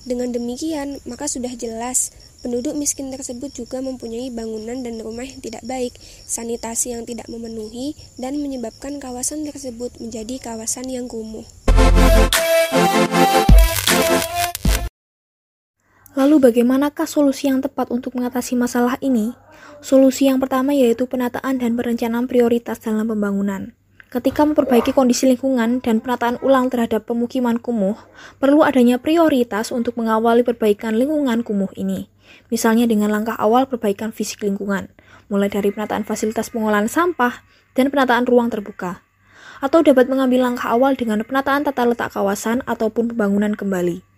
Dengan 0.00 0.32
demikian, 0.32 0.96
maka 1.04 1.28
sudah 1.28 1.52
jelas 1.60 2.08
penduduk 2.40 2.72
miskin 2.72 3.12
tersebut 3.12 3.52
juga 3.52 3.84
mempunyai 3.84 4.32
bangunan 4.32 4.80
dan 4.80 4.96
rumah 5.04 5.28
yang 5.28 5.44
tidak 5.44 5.60
baik, 5.60 5.92
sanitasi 6.24 6.96
yang 6.96 7.04
tidak 7.04 7.28
memenuhi, 7.28 7.92
dan 8.16 8.40
menyebabkan 8.40 8.96
kawasan 8.96 9.44
tersebut 9.44 9.92
menjadi 10.00 10.40
kawasan 10.40 10.88
yang 10.88 11.04
kumuh. 11.04 11.44
Lalu 16.16 16.36
bagaimanakah 16.42 17.04
solusi 17.04 17.52
yang 17.52 17.60
tepat 17.60 17.92
untuk 17.92 18.16
mengatasi 18.16 18.56
masalah 18.56 18.96
ini? 19.04 19.36
Solusi 19.84 20.28
yang 20.28 20.40
pertama 20.40 20.72
yaitu 20.72 21.04
penataan 21.06 21.60
dan 21.60 21.76
perencanaan 21.76 22.24
prioritas 22.24 22.80
dalam 22.80 23.04
pembangunan. 23.04 23.76
Ketika 24.10 24.42
memperbaiki 24.42 24.90
kondisi 24.90 25.30
lingkungan 25.30 25.78
dan 25.86 26.02
penataan 26.02 26.42
ulang 26.42 26.66
terhadap 26.66 27.06
pemukiman 27.06 27.62
kumuh, 27.62 27.94
perlu 28.42 28.66
adanya 28.66 28.98
prioritas 28.98 29.70
untuk 29.70 29.94
mengawali 29.94 30.42
perbaikan 30.42 30.98
lingkungan 30.98 31.46
kumuh 31.46 31.70
ini. 31.78 32.10
Misalnya 32.50 32.90
dengan 32.90 33.14
langkah 33.14 33.38
awal 33.38 33.70
perbaikan 33.70 34.10
fisik 34.10 34.42
lingkungan, 34.42 34.90
mulai 35.30 35.46
dari 35.46 35.70
penataan 35.70 36.02
fasilitas 36.02 36.50
pengolahan 36.50 36.90
sampah 36.90 37.46
dan 37.78 37.94
penataan 37.94 38.26
ruang 38.26 38.50
terbuka. 38.50 39.06
Atau 39.62 39.86
dapat 39.86 40.10
mengambil 40.10 40.42
langkah 40.42 40.74
awal 40.74 40.98
dengan 40.98 41.22
penataan 41.22 41.62
tata 41.62 41.86
letak 41.86 42.10
kawasan 42.10 42.66
ataupun 42.66 43.14
pembangunan 43.14 43.54
kembali. 43.54 44.09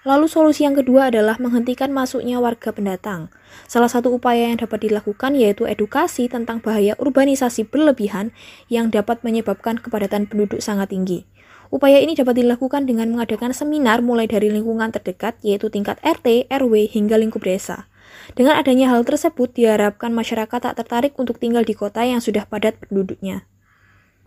Lalu 0.00 0.32
solusi 0.32 0.64
yang 0.64 0.72
kedua 0.72 1.12
adalah 1.12 1.36
menghentikan 1.36 1.92
masuknya 1.92 2.40
warga 2.40 2.72
pendatang. 2.72 3.28
Salah 3.68 3.92
satu 3.92 4.16
upaya 4.16 4.48
yang 4.48 4.56
dapat 4.56 4.88
dilakukan 4.88 5.36
yaitu 5.36 5.68
edukasi 5.68 6.24
tentang 6.24 6.64
bahaya 6.64 6.96
urbanisasi 6.96 7.68
berlebihan 7.68 8.32
yang 8.72 8.88
dapat 8.88 9.20
menyebabkan 9.20 9.76
kepadatan 9.76 10.24
penduduk 10.24 10.64
sangat 10.64 10.96
tinggi. 10.96 11.28
Upaya 11.68 12.00
ini 12.00 12.16
dapat 12.16 12.40
dilakukan 12.40 12.88
dengan 12.88 13.12
mengadakan 13.12 13.52
seminar 13.52 14.00
mulai 14.00 14.24
dari 14.24 14.48
lingkungan 14.48 14.88
terdekat 14.88 15.36
yaitu 15.44 15.68
tingkat 15.68 16.00
RT, 16.00 16.48
RW, 16.48 16.88
hingga 16.88 17.20
lingkup 17.20 17.44
desa. 17.44 17.84
Dengan 18.32 18.56
adanya 18.56 18.88
hal 18.88 19.04
tersebut, 19.04 19.52
diharapkan 19.52 20.16
masyarakat 20.16 20.64
tak 20.64 20.74
tertarik 20.80 21.12
untuk 21.20 21.36
tinggal 21.36 21.62
di 21.62 21.76
kota 21.76 22.08
yang 22.08 22.24
sudah 22.24 22.48
padat 22.48 22.80
penduduknya. 22.80 23.44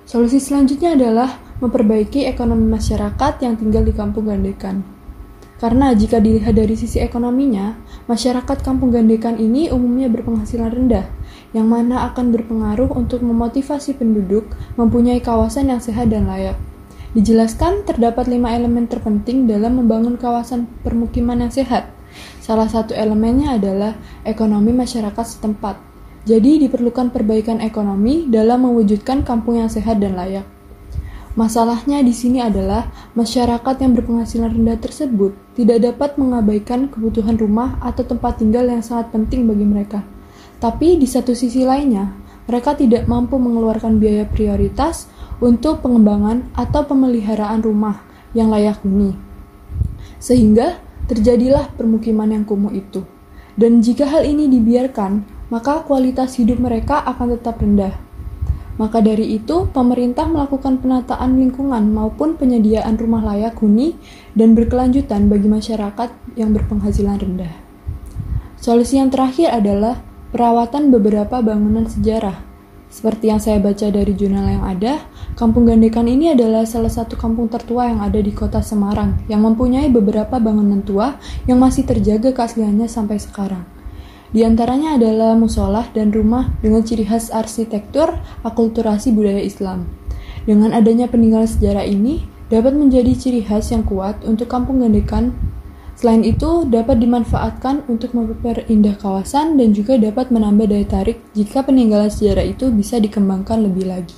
Solusi 0.06 0.38
selanjutnya 0.38 0.94
adalah 0.94 1.42
memperbaiki 1.60 2.30
ekonomi 2.30 2.70
masyarakat 2.70 3.34
yang 3.42 3.58
tinggal 3.58 3.82
di 3.82 3.92
kampung 3.92 4.30
Gandekan. 4.30 5.03
Karena 5.64 5.96
jika 5.96 6.20
dilihat 6.20 6.60
dari 6.60 6.76
sisi 6.76 7.00
ekonominya, 7.00 7.80
masyarakat 8.12 8.68
kampung 8.68 8.92
Gandekan 8.92 9.40
ini 9.40 9.72
umumnya 9.72 10.12
berpenghasilan 10.12 10.68
rendah, 10.68 11.08
yang 11.56 11.72
mana 11.72 12.04
akan 12.12 12.36
berpengaruh 12.36 12.92
untuk 12.92 13.24
memotivasi 13.24 13.96
penduduk 13.96 14.44
mempunyai 14.76 15.24
kawasan 15.24 15.72
yang 15.72 15.80
sehat 15.80 16.12
dan 16.12 16.28
layak. 16.28 16.60
Dijelaskan 17.16 17.88
terdapat 17.88 18.28
lima 18.28 18.52
elemen 18.52 18.92
terpenting 18.92 19.48
dalam 19.48 19.80
membangun 19.80 20.20
kawasan 20.20 20.68
permukiman 20.84 21.48
yang 21.48 21.54
sehat. 21.56 21.88
Salah 22.44 22.68
satu 22.68 22.92
elemennya 22.92 23.56
adalah 23.56 23.96
ekonomi 24.28 24.76
masyarakat 24.76 25.24
setempat. 25.24 25.80
Jadi 26.28 26.60
diperlukan 26.68 27.16
perbaikan 27.16 27.64
ekonomi 27.64 28.28
dalam 28.28 28.68
mewujudkan 28.68 29.24
kampung 29.24 29.64
yang 29.64 29.72
sehat 29.72 30.04
dan 30.04 30.20
layak. 30.20 30.44
Masalahnya 31.34 32.06
di 32.06 32.14
sini 32.14 32.46
adalah 32.46 32.94
masyarakat 33.18 33.82
yang 33.82 33.98
berpenghasilan 33.98 34.54
rendah 34.54 34.78
tersebut 34.78 35.34
tidak 35.58 35.82
dapat 35.82 36.14
mengabaikan 36.22 36.86
kebutuhan 36.94 37.42
rumah 37.42 37.74
atau 37.82 38.06
tempat 38.06 38.38
tinggal 38.38 38.70
yang 38.70 38.86
sangat 38.86 39.10
penting 39.10 39.50
bagi 39.50 39.66
mereka. 39.66 40.06
Tapi 40.62 41.02
di 41.02 41.10
satu 41.10 41.34
sisi 41.34 41.66
lainnya, 41.66 42.14
mereka 42.46 42.78
tidak 42.78 43.10
mampu 43.10 43.42
mengeluarkan 43.42 43.98
biaya 43.98 44.30
prioritas 44.30 45.10
untuk 45.42 45.82
pengembangan 45.82 46.54
atau 46.54 46.86
pemeliharaan 46.86 47.66
rumah 47.66 48.06
yang 48.38 48.54
layak 48.54 48.78
huni. 48.86 49.18
Sehingga 50.22 50.78
terjadilah 51.10 51.74
permukiman 51.74 52.30
yang 52.30 52.46
kumuh 52.46 52.78
itu. 52.78 53.02
Dan 53.58 53.82
jika 53.82 54.06
hal 54.06 54.22
ini 54.22 54.46
dibiarkan, 54.46 55.26
maka 55.50 55.82
kualitas 55.82 56.38
hidup 56.38 56.62
mereka 56.62 57.02
akan 57.02 57.34
tetap 57.34 57.58
rendah 57.58 58.13
maka 58.82 59.06
dari 59.06 59.38
itu, 59.38 59.70
pemerintah 59.70 60.26
melakukan 60.26 60.82
penataan 60.82 61.38
lingkungan 61.38 61.94
maupun 61.94 62.34
penyediaan 62.34 62.98
rumah 62.98 63.22
layak 63.22 63.54
huni 63.62 63.94
dan 64.34 64.58
berkelanjutan 64.58 65.30
bagi 65.30 65.46
masyarakat 65.46 66.10
yang 66.34 66.58
berpenghasilan 66.58 67.22
rendah. 67.22 67.54
Solusi 68.58 68.98
yang 68.98 69.14
terakhir 69.14 69.54
adalah 69.54 70.02
perawatan 70.34 70.90
beberapa 70.90 71.44
bangunan 71.46 71.86
sejarah. 71.86 72.42
Seperti 72.90 73.30
yang 73.30 73.42
saya 73.42 73.58
baca 73.58 73.90
dari 73.90 74.14
jurnal 74.14 74.46
yang 74.50 74.66
ada, 74.66 75.02
Kampung 75.34 75.66
Gandekan 75.66 76.06
ini 76.06 76.30
adalah 76.30 76.62
salah 76.62 76.94
satu 76.94 77.18
kampung 77.18 77.50
tertua 77.50 77.90
yang 77.90 78.06
ada 78.06 78.22
di 78.22 78.30
kota 78.30 78.62
Semarang 78.62 79.26
yang 79.26 79.42
mempunyai 79.42 79.90
beberapa 79.90 80.38
bangunan 80.38 80.86
tua 80.86 81.18
yang 81.50 81.58
masih 81.58 81.90
terjaga 81.90 82.30
keasliannya 82.38 82.86
sampai 82.86 83.18
sekarang. 83.18 83.73
Di 84.34 84.42
antaranya 84.42 84.98
adalah 84.98 85.38
musolah 85.38 85.94
dan 85.94 86.10
rumah 86.10 86.50
dengan 86.66 86.82
ciri 86.82 87.06
khas 87.06 87.30
arsitektur 87.30 88.18
akulturasi 88.42 89.14
budaya 89.14 89.38
Islam. 89.38 89.86
Dengan 90.50 90.74
adanya 90.74 91.06
peninggalan 91.06 91.46
sejarah 91.46 91.86
ini, 91.86 92.26
dapat 92.50 92.74
menjadi 92.74 93.14
ciri 93.14 93.46
khas 93.46 93.70
yang 93.70 93.86
kuat 93.86 94.26
untuk 94.26 94.50
kampung 94.50 94.82
Gandekan. 94.82 95.38
Selain 95.94 96.26
itu, 96.26 96.66
dapat 96.66 96.98
dimanfaatkan 96.98 97.86
untuk 97.86 98.18
memperindah 98.18 98.98
kawasan 98.98 99.54
dan 99.62 99.78
juga 99.78 100.02
dapat 100.02 100.34
menambah 100.34 100.66
daya 100.66 100.90
tarik 100.90 101.22
jika 101.38 101.62
peninggalan 101.62 102.10
sejarah 102.10 102.50
itu 102.50 102.74
bisa 102.74 102.98
dikembangkan 102.98 103.62
lebih 103.62 103.86
lagi. 103.86 104.18